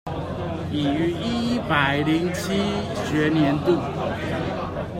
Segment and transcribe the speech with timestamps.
[0.71, 2.53] 已於一百零七
[3.05, 3.77] 學年度